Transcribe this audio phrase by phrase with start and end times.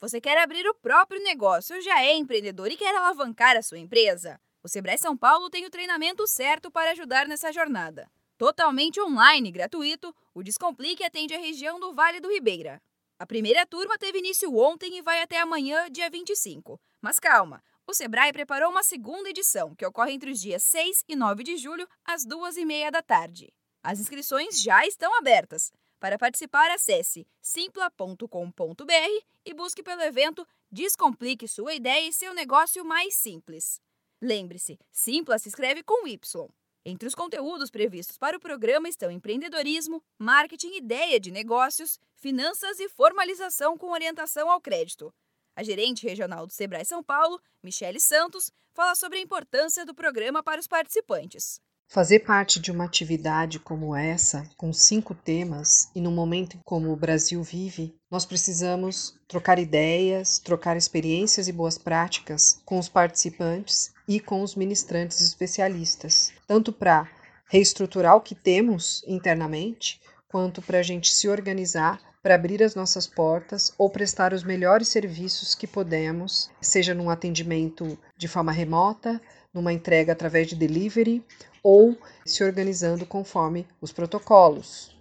[0.00, 4.40] Você quer abrir o próprio negócio, já é empreendedor e quer alavancar a sua empresa?
[4.62, 8.08] O Sebrae São Paulo tem o treinamento certo para ajudar nessa jornada.
[8.36, 12.80] Totalmente online e gratuito, o Descomplique atende a região do Vale do Ribeira.
[13.18, 16.80] A primeira turma teve início ontem e vai até amanhã, dia 25.
[17.00, 21.16] Mas calma, o Sebrae preparou uma segunda edição, que ocorre entre os dias 6 e
[21.16, 23.52] 9 de julho, às duas e meia da tarde.
[23.82, 25.72] As inscrições já estão abertas.
[26.00, 33.14] Para participar, acesse simpla.com.br e busque pelo evento Descomplique sua ideia e seu negócio mais
[33.14, 33.80] simples.
[34.20, 36.48] Lembre-se, Simpla se escreve com Y.
[36.84, 42.88] Entre os conteúdos previstos para o programa estão empreendedorismo, marketing, ideia de negócios, finanças e
[42.88, 45.12] formalização com orientação ao crédito.
[45.56, 50.42] A gerente regional do Sebrae São Paulo, Michele Santos, fala sobre a importância do programa
[50.42, 51.60] para os participantes.
[51.90, 56.96] Fazer parte de uma atividade como essa, com cinco temas, e no momento como o
[56.96, 64.20] Brasil vive, nós precisamos trocar ideias, trocar experiências e boas práticas com os participantes e
[64.20, 67.08] com os ministrantes especialistas, tanto para
[67.48, 73.06] reestruturar o que temos internamente, quanto para a gente se organizar para abrir as nossas
[73.06, 79.18] portas ou prestar os melhores serviços que podemos, seja num atendimento de forma remota,
[79.58, 81.22] numa entrega através de delivery
[81.62, 84.96] ou se organizando conforme os protocolos.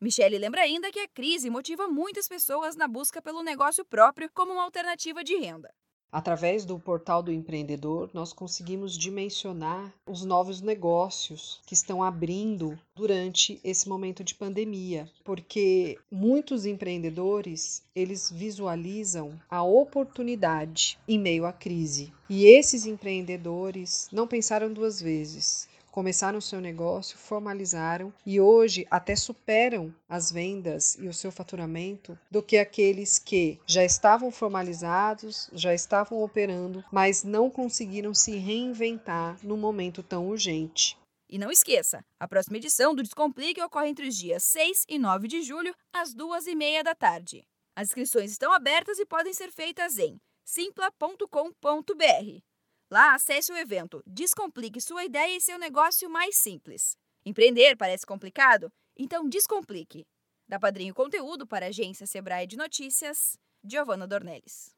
[0.00, 4.52] Michele lembra ainda que a crise motiva muitas pessoas na busca pelo negócio próprio como
[4.52, 5.68] uma alternativa de renda.
[6.10, 13.60] Através do portal do empreendedor, nós conseguimos dimensionar os novos negócios que estão abrindo durante
[13.62, 22.12] esse momento de pandemia, porque muitos empreendedores, eles visualizam a oportunidade em meio à crise.
[22.28, 29.16] E esses empreendedores não pensaram duas vezes começaram o seu negócio, formalizaram e hoje até
[29.16, 35.72] superam as vendas e o seu faturamento do que aqueles que já estavam formalizados, já
[35.72, 40.98] estavam operando, mas não conseguiram se reinventar num momento tão urgente.
[41.30, 45.26] E não esqueça, a próxima edição do Descomplique ocorre entre os dias 6 e 9
[45.26, 47.42] de julho, às duas e meia da tarde.
[47.74, 52.42] As inscrições estão abertas e podem ser feitas em simpla.com.br.
[52.90, 56.96] Lá, acesse o evento Descomplique sua ideia e seu negócio mais simples.
[57.24, 58.70] Empreender parece complicado?
[58.96, 60.06] Então descomplique.
[60.48, 64.75] Da Padrinho Conteúdo para a agência Sebrae de Notícias, Giovana Dornelles.